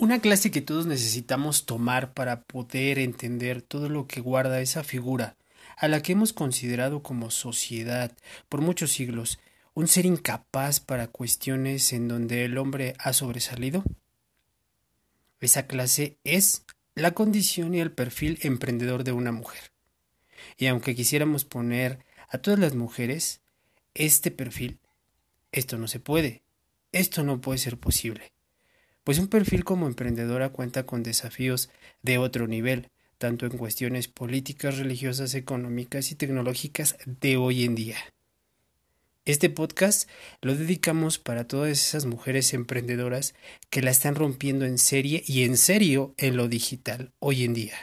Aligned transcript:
Una 0.00 0.20
clase 0.20 0.52
que 0.52 0.60
todos 0.60 0.86
necesitamos 0.86 1.66
tomar 1.66 2.14
para 2.14 2.42
poder 2.42 3.00
entender 3.00 3.62
todo 3.62 3.88
lo 3.88 4.06
que 4.06 4.20
guarda 4.20 4.60
esa 4.60 4.84
figura, 4.84 5.36
a 5.76 5.88
la 5.88 6.02
que 6.02 6.12
hemos 6.12 6.32
considerado 6.32 7.02
como 7.02 7.32
sociedad 7.32 8.16
por 8.48 8.60
muchos 8.60 8.92
siglos, 8.92 9.40
un 9.74 9.88
ser 9.88 10.06
incapaz 10.06 10.78
para 10.78 11.08
cuestiones 11.08 11.92
en 11.92 12.06
donde 12.06 12.44
el 12.44 12.58
hombre 12.58 12.94
ha 13.00 13.12
sobresalido. 13.12 13.82
Esa 15.40 15.66
clase 15.66 16.16
es 16.22 16.64
la 16.94 17.10
condición 17.10 17.74
y 17.74 17.80
el 17.80 17.90
perfil 17.90 18.38
emprendedor 18.42 19.02
de 19.02 19.10
una 19.10 19.32
mujer. 19.32 19.72
Y 20.56 20.68
aunque 20.68 20.94
quisiéramos 20.94 21.44
poner 21.44 22.04
a 22.28 22.38
todas 22.38 22.60
las 22.60 22.76
mujeres 22.76 23.40
este 23.94 24.30
perfil, 24.30 24.78
esto 25.50 25.76
no 25.76 25.88
se 25.88 25.98
puede, 25.98 26.44
esto 26.92 27.24
no 27.24 27.40
puede 27.40 27.58
ser 27.58 27.78
posible 27.78 28.37
pues 29.08 29.18
un 29.18 29.28
perfil 29.28 29.64
como 29.64 29.86
emprendedora 29.86 30.50
cuenta 30.50 30.84
con 30.84 31.02
desafíos 31.02 31.70
de 32.02 32.18
otro 32.18 32.46
nivel, 32.46 32.90
tanto 33.16 33.46
en 33.46 33.56
cuestiones 33.56 34.06
políticas, 34.06 34.76
religiosas, 34.76 35.34
económicas 35.34 36.12
y 36.12 36.14
tecnológicas 36.14 36.98
de 37.06 37.38
hoy 37.38 37.64
en 37.64 37.74
día. 37.74 37.96
Este 39.24 39.48
podcast 39.48 40.10
lo 40.42 40.54
dedicamos 40.54 41.18
para 41.18 41.48
todas 41.48 41.70
esas 41.70 42.04
mujeres 42.04 42.52
emprendedoras 42.52 43.34
que 43.70 43.80
la 43.80 43.92
están 43.92 44.14
rompiendo 44.14 44.66
en 44.66 44.76
serie 44.76 45.24
y 45.26 45.44
en 45.44 45.56
serio 45.56 46.12
en 46.18 46.36
lo 46.36 46.46
digital 46.46 47.10
hoy 47.18 47.44
en 47.44 47.54
día. 47.54 47.78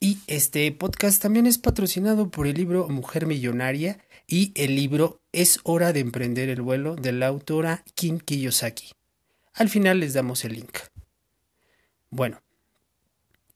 Y 0.00 0.18
este 0.26 0.72
podcast 0.72 1.22
también 1.22 1.46
es 1.46 1.58
patrocinado 1.58 2.28
por 2.32 2.48
el 2.48 2.56
libro 2.56 2.88
Mujer 2.88 3.26
Millonaria 3.26 4.00
y 4.26 4.50
el 4.56 4.74
libro 4.74 5.20
Es 5.30 5.60
hora 5.62 5.92
de 5.92 6.00
emprender 6.00 6.48
el 6.48 6.60
vuelo 6.60 6.96
de 6.96 7.12
la 7.12 7.28
autora 7.28 7.84
Kim 7.94 8.18
Kiyosaki. 8.18 8.95
Al 9.56 9.70
final 9.70 10.00
les 10.00 10.12
damos 10.12 10.44
el 10.44 10.52
link. 10.52 10.78
Bueno, 12.10 12.42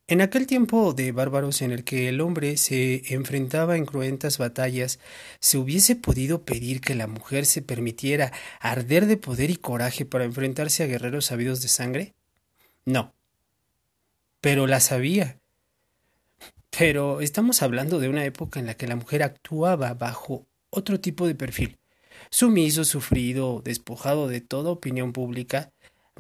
en 0.08 0.22
aquel 0.22 0.46
tiempo 0.46 0.94
de 0.94 1.12
bárbaros 1.12 1.60
en 1.62 1.70
el 1.70 1.84
que 1.84 2.08
el 2.08 2.20
hombre 2.22 2.56
se 2.56 3.14
enfrentaba 3.14 3.76
en 3.76 3.84
cruentas 3.84 4.38
batallas, 4.38 4.98
¿se 5.38 5.58
hubiese 5.58 5.96
podido 5.96 6.42
pedir 6.42 6.80
que 6.80 6.94
la 6.94 7.06
mujer 7.06 7.44
se 7.46 7.62
permitiera 7.62 8.32
arder 8.60 9.06
de 9.06 9.18
poder 9.18 9.50
y 9.50 9.56
coraje 9.56 10.06
para 10.06 10.24
enfrentarse 10.24 10.82
a 10.82 10.86
guerreros 10.86 11.26
sabidos 11.26 11.60
de 11.62 11.68
sangre? 11.68 12.14
No. 12.86 13.14
Pero 14.40 14.66
la 14.66 14.80
sabía. 14.80 15.38
Pero 16.76 17.20
estamos 17.20 17.62
hablando 17.62 18.00
de 18.00 18.08
una 18.08 18.24
época 18.24 18.58
en 18.58 18.66
la 18.66 18.74
que 18.74 18.88
la 18.88 18.96
mujer 18.96 19.22
actuaba 19.22 19.92
bajo 19.92 20.46
otro 20.70 20.98
tipo 20.98 21.26
de 21.26 21.34
perfil, 21.34 21.78
sumiso, 22.30 22.84
sufrido, 22.84 23.60
despojado 23.62 24.28
de 24.28 24.40
toda 24.40 24.70
opinión 24.70 25.12
pública, 25.12 25.72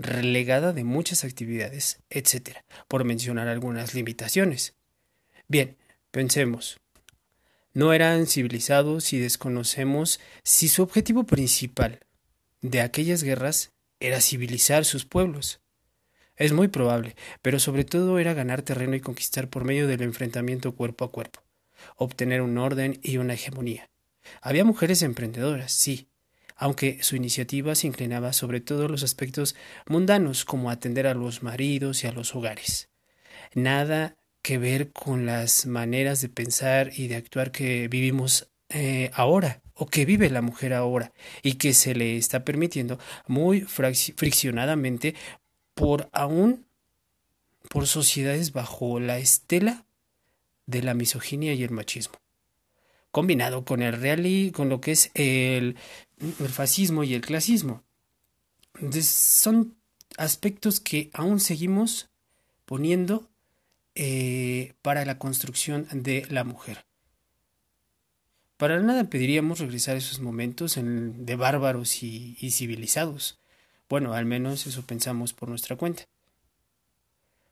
relegada 0.02 0.72
de 0.72 0.84
muchas 0.84 1.24
actividades, 1.24 2.00
etc., 2.10 2.58
por 2.88 3.04
mencionar 3.04 3.48
algunas 3.48 3.94
limitaciones. 3.94 4.74
Bien, 5.48 5.76
pensemos. 6.10 6.80
No 7.72 7.92
eran 7.92 8.26
civilizados 8.26 9.12
y 9.12 9.18
desconocemos 9.18 10.20
si 10.42 10.68
su 10.68 10.82
objetivo 10.82 11.24
principal 11.24 12.00
de 12.62 12.80
aquellas 12.80 13.22
guerras 13.22 13.70
era 14.00 14.20
civilizar 14.20 14.84
sus 14.84 15.04
pueblos. 15.04 15.60
Es 16.36 16.52
muy 16.52 16.68
probable, 16.68 17.16
pero 17.42 17.60
sobre 17.60 17.84
todo 17.84 18.18
era 18.18 18.34
ganar 18.34 18.62
terreno 18.62 18.96
y 18.96 19.00
conquistar 19.00 19.48
por 19.48 19.64
medio 19.64 19.86
del 19.86 20.02
enfrentamiento 20.02 20.74
cuerpo 20.74 21.04
a 21.04 21.12
cuerpo, 21.12 21.42
obtener 21.96 22.42
un 22.42 22.58
orden 22.58 22.98
y 23.02 23.18
una 23.18 23.34
hegemonía. 23.34 23.90
Había 24.40 24.64
mujeres 24.64 25.02
emprendedoras, 25.02 25.72
sí, 25.72 26.08
aunque 26.60 27.02
su 27.02 27.16
iniciativa 27.16 27.74
se 27.74 27.86
inclinaba 27.86 28.34
sobre 28.34 28.60
todo 28.60 28.86
los 28.86 29.02
aspectos 29.02 29.56
mundanos, 29.86 30.44
como 30.44 30.70
atender 30.70 31.06
a 31.06 31.14
los 31.14 31.42
maridos 31.42 32.04
y 32.04 32.06
a 32.06 32.12
los 32.12 32.36
hogares. 32.36 32.90
Nada 33.54 34.18
que 34.42 34.58
ver 34.58 34.92
con 34.92 35.24
las 35.24 35.64
maneras 35.64 36.20
de 36.20 36.28
pensar 36.28 36.90
y 36.94 37.08
de 37.08 37.16
actuar 37.16 37.50
que 37.50 37.88
vivimos 37.88 38.50
eh, 38.68 39.10
ahora 39.14 39.62
o 39.72 39.86
que 39.86 40.04
vive 40.04 40.28
la 40.28 40.42
mujer 40.42 40.74
ahora 40.74 41.12
y 41.42 41.54
que 41.54 41.72
se 41.72 41.94
le 41.94 42.18
está 42.18 42.44
permitiendo 42.44 42.98
muy 43.26 43.62
friccionadamente 43.62 45.14
por 45.72 46.10
aún 46.12 46.66
por 47.70 47.86
sociedades 47.86 48.52
bajo 48.52 49.00
la 49.00 49.18
estela 49.18 49.86
de 50.66 50.82
la 50.82 50.92
misoginia 50.92 51.54
y 51.54 51.62
el 51.62 51.70
machismo 51.70 52.19
combinado 53.10 53.64
con 53.64 53.82
el 53.82 53.92
real 53.92 54.52
con 54.52 54.68
lo 54.68 54.80
que 54.80 54.92
es 54.92 55.10
el, 55.14 55.76
fascismo 56.48 57.04
y 57.04 57.14
el 57.14 57.22
clasismo. 57.22 57.82
son 59.02 59.76
aspectos 60.16 60.80
que 60.80 61.10
aún 61.12 61.40
seguimos 61.40 62.08
poniendo 62.64 63.28
eh, 63.94 64.74
para 64.82 65.04
la 65.04 65.18
construcción 65.18 65.86
de 65.92 66.26
la 66.30 66.44
mujer. 66.44 66.84
Para 68.56 68.78
nada 68.80 69.04
pediríamos 69.04 69.58
regresar 69.58 69.94
a 69.94 69.98
esos 69.98 70.20
momentos 70.20 70.78
de 70.78 71.36
bárbaros 71.36 72.02
y 72.02 72.50
civilizados. 72.50 73.38
Bueno, 73.88 74.12
al 74.12 74.26
menos 74.26 74.66
eso 74.66 74.82
pensamos 74.82 75.32
por 75.32 75.48
nuestra 75.48 75.76
cuenta. 75.76 76.04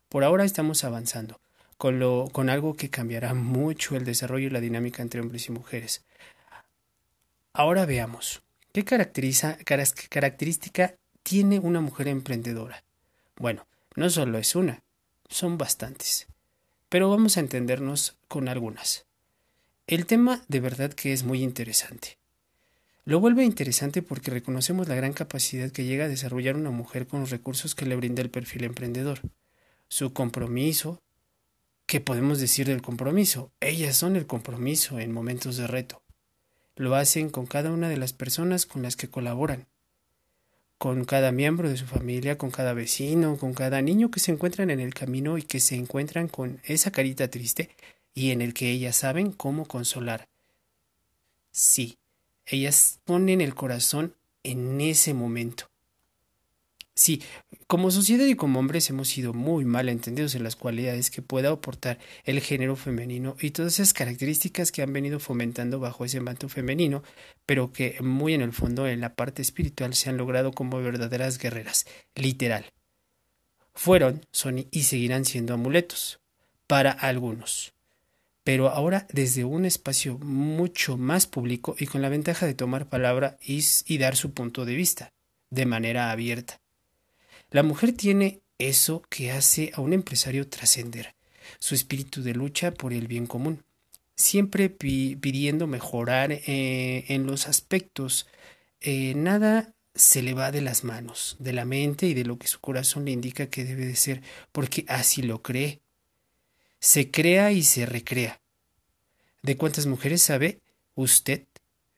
Por 0.07 0.23
ahora 0.23 0.45
estamos 0.45 0.83
avanzando 0.83 1.39
con, 1.79 2.49
algo 2.49 2.75
que 2.75 2.89
cambiará 2.89 3.33
mucho 3.33 3.95
el 3.95 4.03
desarrollo 4.03 4.47
y 4.47 4.49
la 4.49 4.59
dinámica 4.59 5.01
entre 5.01 5.21
hombres 5.21 5.47
y 5.47 5.53
mujeres. 5.53 6.03
Ahora 7.53 7.85
veamos, 7.85 8.41
¿qué 8.73 8.83
característica 8.83 10.95
tiene 11.23 11.59
una 11.59 11.79
mujer 11.79 12.09
emprendedora? 12.09 12.83
Bueno, 13.37 13.65
no 13.95 14.09
solo 14.09 14.37
es 14.37 14.57
una, 14.57 14.83
son 15.29 15.57
bastantes. 15.57 16.27
Pero 16.89 17.09
vamos 17.09 17.37
a 17.37 17.39
entendernos 17.39 18.17
con 18.27 18.49
algunas. 18.49 19.05
El 19.87 20.05
tema 20.05 20.43
de 20.49 20.59
verdad 20.59 20.91
que 20.91 21.13
es 21.13 21.23
muy 21.23 21.41
interesante. 21.41 22.17
Lo 23.05 23.21
vuelve 23.21 23.45
interesante 23.45 24.01
porque 24.01 24.31
reconocemos 24.31 24.89
la 24.89 24.95
gran 24.95 25.13
capacidad 25.13 25.71
que 25.71 25.85
llega 25.85 26.03
a 26.05 26.09
desarrollar 26.09 26.57
una 26.57 26.71
mujer 26.71 27.07
con 27.07 27.21
los 27.21 27.29
recursos 27.29 27.73
que 27.73 27.85
le 27.85 27.95
brinda 27.95 28.21
el 28.21 28.29
perfil 28.29 28.65
emprendedor. 28.65 29.21
Su 29.87 30.11
compromiso, 30.11 31.01
¿Qué 31.89 31.99
podemos 31.99 32.39
decir 32.39 32.67
del 32.67 32.83
compromiso? 32.83 33.51
Ellas 33.61 33.97
son 33.97 34.15
el 34.15 34.27
compromiso 34.27 34.99
en 34.99 35.11
momentos 35.11 35.57
de 35.57 35.65
reto. 35.65 36.03
Lo 36.75 36.93
hacen 36.93 37.31
con 37.31 37.47
cada 37.47 37.71
una 37.71 37.89
de 37.89 37.97
las 37.97 38.13
personas 38.13 38.67
con 38.67 38.83
las 38.83 38.95
que 38.95 39.09
colaboran, 39.09 39.65
con 40.77 41.03
cada 41.03 41.31
miembro 41.31 41.67
de 41.67 41.77
su 41.77 41.87
familia, 41.87 42.37
con 42.37 42.51
cada 42.51 42.73
vecino, 42.73 43.37
con 43.37 43.55
cada 43.55 43.81
niño 43.81 44.11
que 44.11 44.19
se 44.19 44.31
encuentran 44.31 44.69
en 44.69 44.81
el 44.81 44.93
camino 44.93 45.39
y 45.39 45.41
que 45.41 45.59
se 45.59 45.77
encuentran 45.77 46.27
con 46.27 46.61
esa 46.63 46.91
carita 46.91 47.27
triste 47.27 47.71
y 48.13 48.29
en 48.29 48.43
el 48.43 48.53
que 48.53 48.69
ellas 48.69 48.95
saben 48.95 49.31
cómo 49.31 49.65
consolar. 49.65 50.29
Sí, 51.49 51.97
ellas 52.45 52.99
ponen 53.03 53.41
el 53.41 53.55
corazón 53.55 54.13
en 54.43 54.79
ese 54.79 55.15
momento. 55.15 55.68
Sí, 56.99 57.21
como 57.67 57.91
sociedad 57.91 58.25
y 58.25 58.35
como 58.35 58.59
hombres 58.59 58.89
hemos 58.89 59.07
sido 59.07 59.33
muy 59.33 59.63
mal 59.63 59.87
entendidos 59.87 60.35
en 60.35 60.43
las 60.43 60.57
cualidades 60.57 61.09
que 61.09 61.21
pueda 61.21 61.49
aportar 61.49 61.97
el 62.25 62.41
género 62.41 62.75
femenino 62.75 63.37
y 63.39 63.51
todas 63.51 63.75
esas 63.75 63.93
características 63.93 64.73
que 64.73 64.81
han 64.81 64.91
venido 64.91 65.21
fomentando 65.21 65.79
bajo 65.79 66.03
ese 66.03 66.19
manto 66.19 66.49
femenino, 66.49 67.01
pero 67.45 67.71
que 67.71 67.95
muy 68.01 68.33
en 68.33 68.41
el 68.41 68.51
fondo 68.51 68.85
en 68.85 68.99
la 68.99 69.15
parte 69.15 69.41
espiritual 69.41 69.93
se 69.93 70.09
han 70.09 70.17
logrado 70.17 70.51
como 70.51 70.81
verdaderas 70.81 71.37
guerreras, 71.37 71.85
literal. 72.15 72.65
Fueron, 73.73 74.25
son 74.33 74.67
y 74.69 74.83
seguirán 74.83 75.23
siendo 75.23 75.53
amuletos 75.53 76.19
para 76.67 76.91
algunos 76.91 77.71
pero 78.43 78.67
ahora 78.67 79.07
desde 79.13 79.45
un 79.45 79.63
espacio 79.63 80.17
mucho 80.17 80.97
más 80.97 81.27
público 81.27 81.77
y 81.79 81.85
con 81.85 82.01
la 82.01 82.09
ventaja 82.09 82.45
de 82.45 82.55
tomar 82.55 82.89
palabra 82.89 83.37
y, 83.41 83.63
y, 83.85 83.97
dar 83.99 84.17
su 84.17 84.33
punto 84.33 84.65
de 84.65 84.75
vista 84.75 85.13
de 85.51 85.65
manera 85.65 86.11
abierta. 86.11 86.58
La 87.51 87.63
mujer 87.63 87.93
tiene 87.93 88.41
eso 88.59 89.01
que 89.09 89.31
hace 89.31 89.71
a 89.73 89.81
un 89.81 89.93
empresario 89.93 90.47
trascender, 90.47 91.15
su 91.57 91.73
espíritu 91.73 92.21
de 92.21 92.33
lucha 92.33 92.71
por 92.71 92.93
el 92.93 93.07
bien 93.07 93.25
común, 93.25 93.63
siempre 94.15 94.69
pidiendo 94.69 95.65
mejorar 95.65 96.31
eh, 96.31 97.05
en 97.07 97.25
los 97.25 97.47
aspectos. 97.47 98.27
Eh, 98.81 99.13
nada 99.15 99.73
se 99.95 100.21
le 100.21 100.33
va 100.35 100.51
de 100.51 100.61
las 100.61 100.83
manos, 100.83 101.37
de 101.39 101.53
la 101.53 101.65
mente 101.65 102.05
y 102.05 102.13
de 102.13 102.23
lo 102.23 102.37
que 102.37 102.47
su 102.47 102.59
corazón 102.59 103.05
le 103.05 103.11
indica 103.11 103.47
que 103.47 103.65
debe 103.65 103.85
de 103.85 103.95
ser, 103.95 104.21
porque 104.51 104.85
así 104.87 105.23
lo 105.23 105.41
cree. 105.41 105.81
Se 106.79 107.09
crea 107.09 107.51
y 107.51 107.63
se 107.63 107.85
recrea. 107.85 108.41
¿De 109.41 109.57
cuántas 109.57 109.87
mujeres 109.87 110.21
sabe 110.21 110.59
usted 110.95 111.45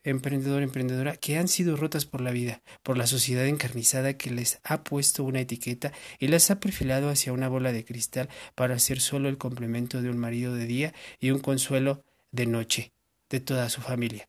emprendedor, 0.04 0.62
emprendedora, 0.62 1.16
que 1.16 1.38
han 1.38 1.48
sido 1.48 1.76
rotas 1.76 2.06
por 2.06 2.20
la 2.20 2.30
vida, 2.30 2.62
por 2.82 2.98
la 2.98 3.06
sociedad 3.06 3.46
encarnizada 3.46 4.14
que 4.14 4.30
les 4.30 4.60
ha 4.64 4.82
puesto 4.84 5.24
una 5.24 5.40
etiqueta 5.40 5.92
y 6.18 6.28
las 6.28 6.50
ha 6.50 6.60
perfilado 6.60 7.08
hacia 7.08 7.32
una 7.32 7.48
bola 7.48 7.72
de 7.72 7.84
cristal 7.84 8.28
para 8.54 8.78
ser 8.78 9.00
solo 9.00 9.28
el 9.28 9.38
complemento 9.38 10.02
de 10.02 10.10
un 10.10 10.18
marido 10.18 10.54
de 10.54 10.66
día 10.66 10.94
y 11.20 11.30
un 11.30 11.38
consuelo 11.38 12.04
de 12.30 12.46
noche 12.46 12.92
de 13.30 13.40
toda 13.40 13.68
su 13.68 13.80
familia. 13.80 14.28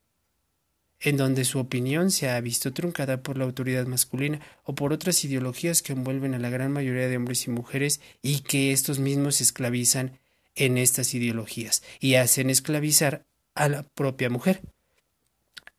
en 1.05 1.17
donde 1.17 1.43
su 1.43 1.59
opinión 1.59 2.11
se 2.11 2.29
ha 2.29 2.39
visto 2.39 2.71
truncada 2.71 3.21
por 3.21 3.37
la 3.37 3.43
autoridad 3.43 3.85
masculina 3.87 4.39
o 4.63 4.73
por 4.73 4.93
otras 4.93 5.25
ideologías 5.25 5.81
que 5.81 5.91
envuelven 5.91 6.33
a 6.33 6.39
la 6.39 6.49
gran 6.49 6.71
mayoría 6.71 7.09
de 7.09 7.17
hombres 7.17 7.45
y 7.45 7.49
mujeres 7.51 7.99
y 8.21 8.39
que 8.39 8.71
estos 8.71 8.99
mismos 8.99 9.41
esclavizan 9.41 10.17
en 10.55 10.77
estas 10.77 11.13
ideologías 11.13 11.83
y 11.99 12.15
hacen 12.15 12.49
esclavizar 12.49 13.25
a 13.53 13.67
la 13.67 13.83
propia 13.83 14.29
mujer. 14.29 14.61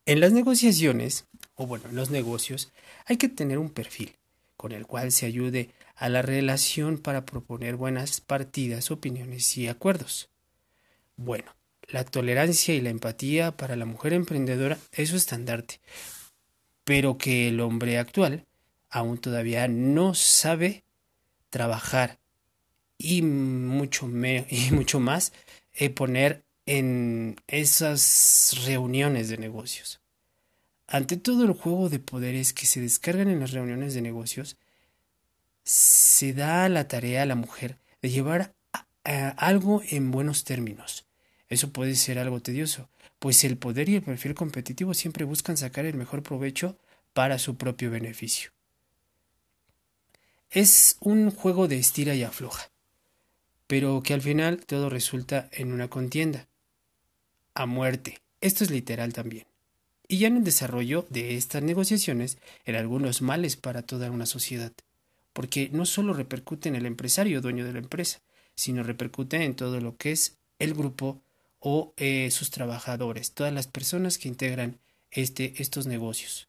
En 0.07 0.19
las 0.19 0.31
negociaciones, 0.31 1.25
o 1.55 1.65
bueno, 1.65 1.89
en 1.89 1.95
los 1.95 2.11
negocios, 2.11 2.71
hay 3.07 3.17
que 3.17 3.27
tener 3.27 3.57
un 3.57 3.71
perfil 3.71 4.15
con 4.55 4.71
el 4.71 4.85
cual 4.85 5.11
se 5.11 5.25
ayude 5.25 5.71
a 5.95 6.09
la 6.09 6.21
relación 6.21 6.99
para 6.99 7.25
proponer 7.25 7.75
buenas 7.75 8.21
partidas, 8.21 8.91
opiniones 8.91 9.57
y 9.57 9.67
acuerdos. 9.67 10.29
Bueno, 11.17 11.55
la 11.87 12.03
tolerancia 12.03 12.75
y 12.75 12.81
la 12.81 12.91
empatía 12.91 13.57
para 13.57 13.75
la 13.75 13.85
mujer 13.85 14.13
emprendedora 14.13 14.77
es 14.91 15.09
su 15.09 15.15
estandarte, 15.15 15.79
pero 16.83 17.17
que 17.17 17.47
el 17.47 17.59
hombre 17.59 17.97
actual 17.97 18.45
aún 18.91 19.17
todavía 19.17 19.67
no 19.67 20.13
sabe 20.13 20.83
trabajar 21.49 22.19
y 22.99 23.23
mucho, 23.23 24.07
y 24.49 24.71
mucho 24.71 24.99
más 24.99 25.33
eh, 25.73 25.89
poner 25.89 26.44
en 26.65 27.35
esas 27.47 28.55
reuniones 28.65 29.29
de 29.29 29.37
negocios. 29.37 30.01
Ante 30.87 31.17
todo 31.17 31.45
el 31.45 31.53
juego 31.53 31.89
de 31.89 31.99
poderes 31.99 32.53
que 32.53 32.65
se 32.65 32.81
descargan 32.81 33.29
en 33.29 33.39
las 33.39 33.51
reuniones 33.51 33.93
de 33.93 34.01
negocios, 34.01 34.57
se 35.63 36.33
da 36.33 36.69
la 36.69 36.87
tarea 36.87 37.23
a 37.23 37.25
la 37.25 37.35
mujer 37.35 37.77
de 38.01 38.09
llevar 38.09 38.53
algo 39.03 39.81
en 39.89 40.11
buenos 40.11 40.43
términos. 40.43 41.05
Eso 41.49 41.71
puede 41.71 41.95
ser 41.95 42.19
algo 42.19 42.39
tedioso, 42.39 42.89
pues 43.19 43.43
el 43.43 43.57
poder 43.57 43.89
y 43.89 43.95
el 43.95 44.01
perfil 44.01 44.33
competitivo 44.35 44.93
siempre 44.93 45.25
buscan 45.25 45.57
sacar 45.57 45.85
el 45.85 45.95
mejor 45.95 46.23
provecho 46.23 46.77
para 47.13 47.39
su 47.39 47.55
propio 47.55 47.91
beneficio. 47.91 48.51
Es 50.49 50.97
un 50.99 51.31
juego 51.31 51.67
de 51.67 51.77
estira 51.77 52.15
y 52.15 52.23
afloja, 52.23 52.69
pero 53.67 54.01
que 54.03 54.13
al 54.13 54.21
final 54.21 54.65
todo 54.65 54.89
resulta 54.89 55.49
en 55.51 55.71
una 55.71 55.87
contienda. 55.87 56.47
A 57.55 57.65
muerte. 57.65 58.19
Esto 58.41 58.63
es 58.63 58.69
literal 58.69 59.11
también. 59.13 59.47
Y 60.07 60.19
ya 60.19 60.27
en 60.27 60.37
el 60.37 60.43
desarrollo 60.43 61.07
de 61.09 61.35
estas 61.35 61.63
negociaciones 61.63 62.37
en 62.65 62.75
algunos 62.75 63.23
males 63.23 63.55
para 63.55 63.81
toda 63.81 64.11
una 64.11 64.27
sociedad 64.27 64.71
porque 65.35 65.69
no 65.73 65.85
solo 65.85 66.13
repercute 66.13 66.69
en 66.69 66.77
el 66.77 66.85
empresario 66.85 67.41
dueño 67.41 67.65
de 67.65 67.73
la 67.73 67.79
empresa, 67.79 68.21
sino 68.55 68.83
repercute 68.83 69.43
en 69.43 69.53
todo 69.53 69.81
lo 69.81 69.97
que 69.97 70.13
es 70.13 70.37
el 70.59 70.73
grupo 70.73 71.19
o 71.59 71.93
eh, 71.97 72.31
sus 72.31 72.51
trabajadores, 72.51 73.33
todas 73.33 73.51
las 73.51 73.67
personas 73.67 74.17
que 74.17 74.29
integran 74.29 74.79
este, 75.11 75.53
estos 75.57 75.87
negocios. 75.87 76.47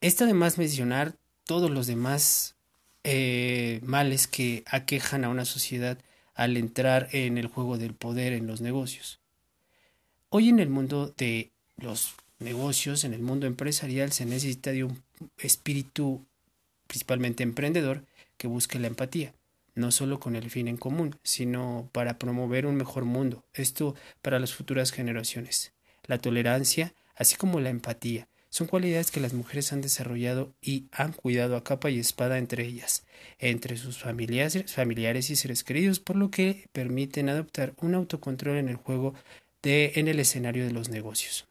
Está 0.00 0.22
además 0.22 0.56
mencionar 0.56 1.16
todos 1.46 1.68
los 1.68 1.88
demás 1.88 2.54
eh, 3.02 3.80
males 3.82 4.28
que 4.28 4.62
aquejan 4.66 5.24
a 5.24 5.30
una 5.30 5.44
sociedad 5.44 5.98
al 6.40 6.56
entrar 6.56 7.10
en 7.12 7.36
el 7.36 7.48
juego 7.48 7.76
del 7.76 7.92
poder 7.92 8.32
en 8.32 8.46
los 8.46 8.62
negocios. 8.62 9.20
Hoy 10.30 10.48
en 10.48 10.58
el 10.58 10.70
mundo 10.70 11.12
de 11.18 11.50
los 11.76 12.14
negocios, 12.38 13.04
en 13.04 13.12
el 13.12 13.20
mundo 13.20 13.46
empresarial, 13.46 14.10
se 14.10 14.24
necesita 14.24 14.70
de 14.70 14.84
un 14.84 15.02
espíritu 15.36 16.24
principalmente 16.86 17.42
emprendedor 17.42 18.04
que 18.38 18.46
busque 18.48 18.78
la 18.78 18.86
empatía, 18.86 19.34
no 19.74 19.90
solo 19.90 20.18
con 20.18 20.34
el 20.34 20.50
fin 20.50 20.66
en 20.68 20.78
común, 20.78 21.14
sino 21.22 21.90
para 21.92 22.16
promover 22.16 22.64
un 22.64 22.76
mejor 22.76 23.04
mundo, 23.04 23.44
esto 23.52 23.94
para 24.22 24.38
las 24.38 24.54
futuras 24.54 24.92
generaciones. 24.92 25.72
La 26.06 26.16
tolerancia, 26.16 26.94
así 27.16 27.36
como 27.36 27.60
la 27.60 27.68
empatía, 27.68 28.28
son 28.60 28.66
cualidades 28.66 29.10
que 29.10 29.20
las 29.20 29.32
mujeres 29.32 29.72
han 29.72 29.80
desarrollado 29.80 30.52
y 30.60 30.84
han 30.92 31.14
cuidado 31.14 31.56
a 31.56 31.64
capa 31.64 31.88
y 31.88 31.98
espada 31.98 32.36
entre 32.36 32.66
ellas, 32.66 33.06
entre 33.38 33.78
sus 33.78 33.96
familiares, 33.96 35.30
y 35.30 35.36
seres 35.36 35.64
queridos, 35.64 35.98
por 35.98 36.16
lo 36.16 36.30
que 36.30 36.68
permiten 36.70 37.30
adoptar 37.30 37.72
un 37.80 37.94
autocontrol 37.94 38.58
en 38.58 38.68
el 38.68 38.76
juego 38.76 39.14
de 39.62 39.92
en 39.94 40.08
el 40.08 40.20
escenario 40.20 40.66
de 40.66 40.72
los 40.72 40.90
negocios 40.90 41.46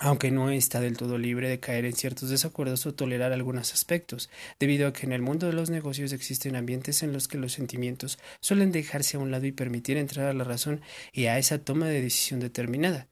aunque 0.00 0.32
no 0.32 0.50
está 0.50 0.80
del 0.80 0.96
todo 0.96 1.16
libre 1.16 1.48
de 1.48 1.60
caer 1.60 1.84
en 1.84 1.92
ciertos 1.92 2.28
desacuerdos 2.30 2.86
o 2.86 2.94
tolerar 2.94 3.32
algunos 3.32 3.72
aspectos, 3.72 4.30
debido 4.58 4.88
a 4.88 4.92
que 4.92 5.06
en 5.06 5.12
el 5.12 5.22
mundo 5.22 5.46
de 5.46 5.52
los 5.52 5.70
negocios 5.70 6.12
existen 6.12 6.56
ambientes 6.56 7.04
en 7.04 7.12
los 7.12 7.28
que 7.28 7.38
los 7.38 7.52
sentimientos 7.52 8.18
suelen 8.40 8.72
dejarse 8.72 9.16
a 9.16 9.20
un 9.20 9.30
lado 9.30 9.46
y 9.46 9.52
permitir 9.52 9.98
entrar 9.98 10.26
a 10.26 10.32
la 10.32 10.42
razón 10.42 10.80
y 11.12 11.26
a 11.26 11.38
esa 11.38 11.58
toma 11.58 11.86
de 11.86 12.00
decisión 12.00 12.40
determinada. 12.40 13.11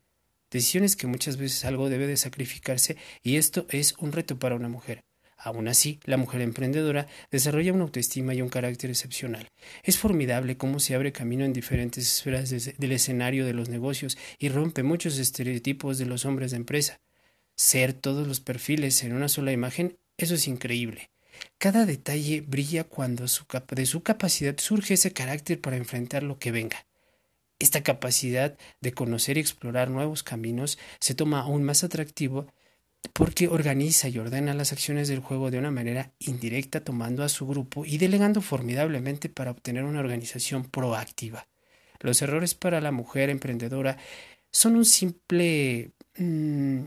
Decisiones 0.50 0.96
que 0.96 1.06
muchas 1.06 1.36
veces 1.36 1.64
algo 1.64 1.88
debe 1.88 2.06
de 2.06 2.16
sacrificarse 2.16 2.96
y 3.22 3.36
esto 3.36 3.66
es 3.70 3.94
un 3.98 4.12
reto 4.12 4.38
para 4.38 4.56
una 4.56 4.68
mujer. 4.68 5.04
Aún 5.42 5.68
así, 5.68 6.00
la 6.04 6.18
mujer 6.18 6.42
emprendedora 6.42 7.06
desarrolla 7.30 7.72
una 7.72 7.84
autoestima 7.84 8.34
y 8.34 8.42
un 8.42 8.50
carácter 8.50 8.90
excepcional. 8.90 9.48
Es 9.82 9.96
formidable 9.96 10.58
cómo 10.58 10.80
se 10.80 10.94
abre 10.94 11.12
camino 11.12 11.46
en 11.46 11.54
diferentes 11.54 12.06
esferas 12.06 12.50
del 12.50 12.92
escenario 12.92 13.46
de 13.46 13.54
los 13.54 13.70
negocios 13.70 14.18
y 14.38 14.50
rompe 14.50 14.82
muchos 14.82 15.18
estereotipos 15.18 15.96
de 15.96 16.04
los 16.04 16.26
hombres 16.26 16.50
de 16.50 16.58
empresa. 16.58 17.00
Ser 17.56 17.94
todos 17.94 18.28
los 18.28 18.40
perfiles 18.40 19.02
en 19.02 19.14
una 19.14 19.28
sola 19.28 19.52
imagen, 19.52 19.98
eso 20.18 20.34
es 20.34 20.46
increíble. 20.46 21.10
Cada 21.56 21.86
detalle 21.86 22.42
brilla 22.42 22.84
cuando 22.84 23.24
de 23.24 23.86
su 23.86 24.02
capacidad 24.02 24.58
surge 24.58 24.94
ese 24.94 25.12
carácter 25.12 25.58
para 25.58 25.76
enfrentar 25.76 26.22
lo 26.22 26.38
que 26.38 26.52
venga. 26.52 26.86
Esta 27.60 27.82
capacidad 27.82 28.56
de 28.80 28.92
conocer 28.92 29.36
y 29.36 29.40
explorar 29.40 29.90
nuevos 29.90 30.22
caminos 30.22 30.78
se 30.98 31.14
toma 31.14 31.40
aún 31.40 31.62
más 31.62 31.84
atractivo 31.84 32.46
porque 33.12 33.48
organiza 33.48 34.08
y 34.08 34.18
ordena 34.18 34.54
las 34.54 34.72
acciones 34.72 35.08
del 35.08 35.20
juego 35.20 35.50
de 35.50 35.58
una 35.58 35.70
manera 35.70 36.12
indirecta 36.18 36.82
tomando 36.82 37.22
a 37.22 37.28
su 37.28 37.46
grupo 37.46 37.84
y 37.84 37.98
delegando 37.98 38.40
formidablemente 38.40 39.28
para 39.28 39.50
obtener 39.50 39.84
una 39.84 40.00
organización 40.00 40.64
proactiva. 40.64 41.46
Los 42.00 42.22
errores 42.22 42.54
para 42.54 42.80
la 42.80 42.92
mujer 42.92 43.30
emprendedora 43.30 43.98
son 44.50 44.76
un 44.76 44.84
simple... 44.86 45.92
Mm, 46.16 46.84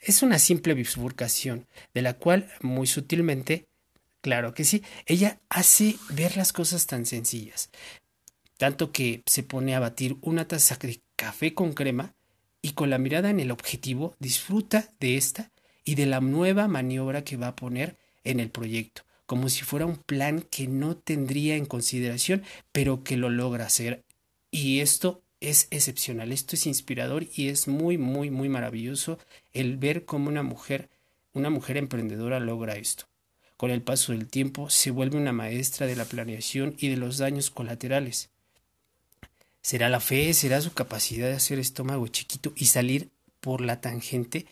es 0.00 0.22
una 0.22 0.38
simple 0.38 0.72
bifurcación, 0.74 1.66
de 1.92 2.00
la 2.00 2.14
cual 2.14 2.48
muy 2.62 2.86
sutilmente, 2.86 3.66
claro 4.20 4.54
que 4.54 4.64
sí, 4.64 4.82
ella 5.04 5.40
hace 5.48 5.96
ver 6.10 6.36
las 6.36 6.52
cosas 6.52 6.86
tan 6.86 7.06
sencillas, 7.06 7.70
tanto 8.56 8.92
que 8.92 9.22
se 9.26 9.42
pone 9.42 9.74
a 9.74 9.80
batir 9.80 10.16
una 10.20 10.48
taza 10.48 10.76
de 10.76 11.00
café 11.16 11.54
con 11.54 11.72
crema 11.72 12.14
y 12.62 12.72
con 12.72 12.90
la 12.90 12.98
mirada 12.98 13.30
en 13.30 13.40
el 13.40 13.50
objetivo 13.50 14.14
disfruta 14.18 14.88
de 14.98 15.16
esta 15.16 15.50
y 15.84 15.94
de 15.94 16.06
la 16.06 16.20
nueva 16.20 16.68
maniobra 16.68 17.24
que 17.24 17.36
va 17.36 17.48
a 17.48 17.56
poner 17.56 17.96
en 18.24 18.40
el 18.40 18.50
proyecto, 18.50 19.02
como 19.24 19.48
si 19.48 19.62
fuera 19.62 19.86
un 19.86 19.96
plan 19.96 20.42
que 20.50 20.66
no 20.66 20.96
tendría 20.96 21.56
en 21.56 21.66
consideración, 21.66 22.42
pero 22.72 23.04
que 23.04 23.16
lo 23.16 23.30
logra 23.30 23.66
hacer. 23.66 24.04
Y 24.50 24.80
esto 24.80 25.22
es 25.40 25.68
excepcional, 25.70 26.32
esto 26.32 26.56
es 26.56 26.66
inspirador 26.66 27.26
y 27.34 27.48
es 27.48 27.68
muy, 27.68 27.98
muy, 27.98 28.30
muy 28.30 28.48
maravilloso 28.48 29.18
el 29.52 29.76
ver 29.76 30.04
cómo 30.04 30.28
una 30.28 30.42
mujer, 30.42 30.88
una 31.32 31.50
mujer 31.50 31.76
emprendedora 31.76 32.40
logra 32.40 32.76
esto. 32.76 33.04
Con 33.56 33.70
el 33.70 33.82
paso 33.82 34.12
del 34.12 34.26
tiempo 34.26 34.70
se 34.70 34.90
vuelve 34.90 35.16
una 35.16 35.32
maestra 35.32 35.86
de 35.86 35.96
la 35.96 36.04
planeación 36.04 36.74
y 36.78 36.88
de 36.88 36.96
los 36.96 37.18
daños 37.18 37.50
colaterales. 37.50 38.30
¿Será 39.66 39.88
la 39.88 39.98
fe? 39.98 40.32
¿Será 40.32 40.60
su 40.60 40.74
capacidad 40.74 41.26
de 41.26 41.34
hacer 41.34 41.58
estómago 41.58 42.06
chiquito 42.06 42.52
y 42.54 42.66
salir 42.66 43.10
por 43.40 43.60
la 43.60 43.80
tangente 43.80 44.46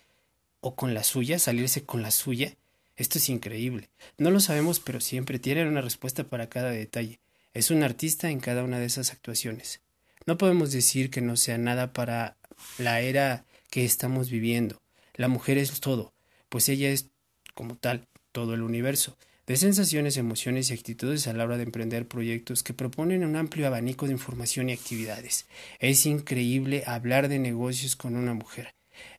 o 0.60 0.74
con 0.74 0.92
la 0.92 1.04
suya, 1.04 1.38
salirse 1.38 1.84
con 1.84 2.02
la 2.02 2.10
suya? 2.10 2.56
Esto 2.96 3.18
es 3.18 3.28
increíble. 3.28 3.90
No 4.18 4.32
lo 4.32 4.40
sabemos, 4.40 4.80
pero 4.80 5.00
siempre 5.00 5.38
tiene 5.38 5.68
una 5.68 5.82
respuesta 5.82 6.24
para 6.24 6.48
cada 6.48 6.72
detalle. 6.72 7.20
Es 7.52 7.70
un 7.70 7.84
artista 7.84 8.28
en 8.28 8.40
cada 8.40 8.64
una 8.64 8.80
de 8.80 8.86
esas 8.86 9.12
actuaciones. 9.12 9.82
No 10.26 10.36
podemos 10.36 10.72
decir 10.72 11.10
que 11.10 11.20
no 11.20 11.36
sea 11.36 11.58
nada 11.58 11.92
para 11.92 12.36
la 12.78 13.00
era 13.00 13.44
que 13.70 13.84
estamos 13.84 14.30
viviendo. 14.30 14.82
La 15.14 15.28
mujer 15.28 15.58
es 15.58 15.78
todo, 15.78 16.12
pues 16.48 16.68
ella 16.68 16.90
es, 16.90 17.06
como 17.54 17.76
tal, 17.76 18.08
todo 18.32 18.54
el 18.54 18.62
universo 18.62 19.16
de 19.46 19.56
sensaciones, 19.56 20.16
emociones 20.16 20.70
y 20.70 20.74
actitudes 20.74 21.26
a 21.26 21.32
la 21.34 21.44
hora 21.44 21.56
de 21.56 21.64
emprender 21.64 22.08
proyectos 22.08 22.62
que 22.62 22.72
proponen 22.72 23.24
un 23.24 23.36
amplio 23.36 23.66
abanico 23.66 24.06
de 24.06 24.12
información 24.12 24.70
y 24.70 24.72
actividades. 24.72 25.46
Es 25.78 26.06
increíble 26.06 26.82
hablar 26.86 27.28
de 27.28 27.38
negocios 27.38 27.94
con 27.94 28.16
una 28.16 28.32
mujer. 28.32 28.74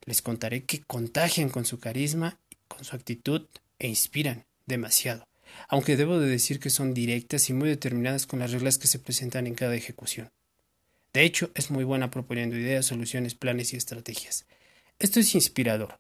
Les 0.06 0.22
contaré 0.22 0.64
que 0.64 0.82
contagian 0.82 1.50
con 1.50 1.66
su 1.66 1.80
carisma, 1.80 2.40
con 2.68 2.84
su 2.84 2.96
actitud 2.96 3.46
e 3.78 3.88
inspiran 3.88 4.46
demasiado, 4.66 5.28
aunque 5.70 5.96
debo 5.96 6.20
de 6.20 6.30
decir 6.30 6.60
que 6.60 6.70
son 6.70 6.94
directas 6.94 7.50
y 7.50 7.54
muy 7.54 7.70
determinadas 7.70 8.26
con 8.26 8.40
las 8.40 8.52
reglas 8.52 8.78
que 8.78 8.88
se 8.88 9.00
presentan 9.00 9.46
en 9.46 9.56
cada 9.56 9.76
ejecución. 9.76 10.30
De 11.14 11.24
hecho, 11.24 11.52
es 11.56 11.72
muy 11.72 11.84
buena 11.84 12.12
proponiendo 12.12 12.58
ideas, 12.58 12.88
soluciones, 12.88 13.36
planes 13.36 13.74
y 13.74 13.78
estrategias. 13.78 14.46
Esto 15.00 15.20
es 15.20 15.36
inspirador, 15.36 16.00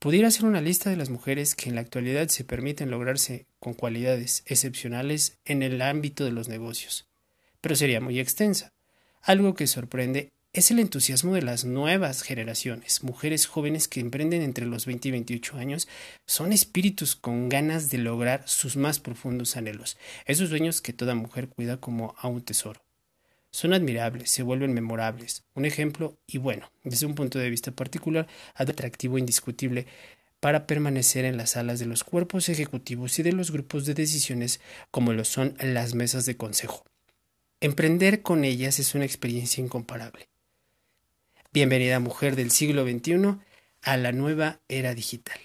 Pudiera 0.00 0.28
hacer 0.28 0.46
una 0.46 0.62
lista 0.62 0.88
de 0.88 0.96
las 0.96 1.10
mujeres 1.10 1.54
que 1.54 1.68
en 1.68 1.74
la 1.74 1.82
actualidad 1.82 2.28
se 2.28 2.42
permiten 2.42 2.90
lograrse 2.90 3.44
con 3.58 3.74
cualidades 3.74 4.42
excepcionales 4.46 5.36
en 5.44 5.62
el 5.62 5.82
ámbito 5.82 6.24
de 6.24 6.32
los 6.32 6.48
negocios, 6.48 7.06
pero 7.60 7.76
sería 7.76 8.00
muy 8.00 8.18
extensa, 8.18 8.72
algo 9.20 9.54
que 9.54 9.66
sorprende 9.66 10.30
es 10.54 10.70
el 10.70 10.78
entusiasmo 10.78 11.34
de 11.34 11.42
las 11.42 11.66
nuevas 11.66 12.22
generaciones. 12.22 13.04
Mujeres 13.04 13.44
jóvenes 13.44 13.88
que 13.88 14.00
emprenden 14.00 14.40
entre 14.40 14.64
los 14.64 14.86
20 14.86 15.08
y 15.08 15.10
28 15.10 15.58
años 15.58 15.86
son 16.26 16.54
espíritus 16.54 17.14
con 17.14 17.50
ganas 17.50 17.90
de 17.90 17.98
lograr 17.98 18.48
sus 18.48 18.78
más 18.78 19.00
profundos 19.00 19.58
anhelos, 19.58 19.98
esos 20.24 20.48
sueños 20.48 20.80
que 20.80 20.94
toda 20.94 21.14
mujer 21.14 21.48
cuida 21.48 21.76
como 21.76 22.14
a 22.16 22.26
un 22.28 22.40
tesoro. 22.40 22.80
Son 23.50 23.72
admirables, 23.72 24.30
se 24.30 24.42
vuelven 24.42 24.74
memorables, 24.74 25.44
un 25.54 25.64
ejemplo 25.64 26.18
y 26.26 26.38
bueno, 26.38 26.70
desde 26.84 27.06
un 27.06 27.14
punto 27.14 27.38
de 27.38 27.50
vista 27.50 27.72
particular, 27.72 28.28
atractivo 28.54 29.16
e 29.16 29.20
indiscutible 29.20 29.86
para 30.38 30.66
permanecer 30.66 31.24
en 31.24 31.36
las 31.36 31.50
salas 31.50 31.78
de 31.78 31.86
los 31.86 32.04
cuerpos 32.04 32.48
ejecutivos 32.48 33.18
y 33.18 33.22
de 33.22 33.32
los 33.32 33.50
grupos 33.50 33.86
de 33.86 33.94
decisiones 33.94 34.60
como 34.90 35.12
lo 35.12 35.24
son 35.24 35.56
las 35.60 35.94
mesas 35.94 36.26
de 36.26 36.36
consejo. 36.36 36.84
Emprender 37.60 38.22
con 38.22 38.44
ellas 38.44 38.78
es 38.78 38.94
una 38.94 39.04
experiencia 39.04 39.62
incomparable. 39.62 40.28
Bienvenida 41.52 42.00
mujer 42.00 42.36
del 42.36 42.52
siglo 42.52 42.84
XXI 42.84 43.38
a 43.82 43.96
la 43.96 44.12
nueva 44.12 44.60
era 44.68 44.94
digital. 44.94 45.38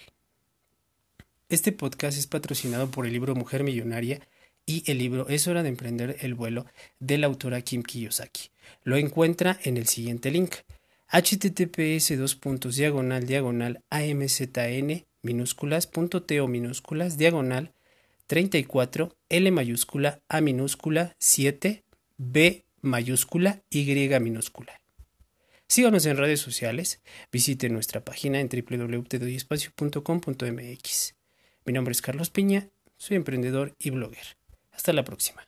Este 1.48 1.72
podcast 1.72 2.16
es 2.16 2.26
patrocinado 2.26 2.90
por 2.90 3.06
el 3.06 3.12
libro 3.12 3.34
Mujer 3.34 3.64
Millonaria 3.64 4.20
y 4.66 4.82
el 4.90 4.98
libro 4.98 5.28
Es 5.28 5.46
hora 5.46 5.62
de 5.62 5.68
emprender 5.68 6.16
el 6.20 6.34
vuelo 6.34 6.66
de 7.00 7.18
la 7.18 7.28
autora 7.28 7.62
Kim 7.62 7.82
Kiyosaki. 7.82 8.50
Lo 8.82 8.96
encuentra 8.96 9.58
en 9.62 9.76
el 9.76 9.86
siguiente 9.86 10.30
link 10.30 10.54
https 11.08 12.18
dos 12.18 12.34
puntos 12.34 12.74
diagonal 12.74 13.26
diagonal 13.26 13.84
amzn 13.90 15.06
minúsculas 15.22 15.86
punto 15.86 16.24
o 16.42 16.48
minúsculas 16.48 17.16
diagonal 17.16 17.72
34 18.26 19.14
L 19.28 19.50
mayúscula 19.52 20.20
A 20.28 20.40
minúscula 20.40 21.14
7 21.20 21.84
B 22.16 22.64
mayúscula 22.80 23.62
Y 23.70 23.84
minúscula. 24.20 24.80
Síganos 25.68 26.06
en 26.06 26.16
redes 26.16 26.40
sociales, 26.40 27.00
visite 27.30 27.68
nuestra 27.68 28.04
página 28.04 28.40
en 28.40 28.48
www.tedoyespacio.com.mx. 28.48 31.14
Mi 31.64 31.72
nombre 31.72 31.92
es 31.92 32.02
Carlos 32.02 32.30
Piña, 32.30 32.68
soy 32.96 33.16
emprendedor 33.16 33.76
y 33.78 33.90
blogger. 33.90 34.35
Hasta 34.76 34.92
la 34.92 35.02
próxima. 35.02 35.42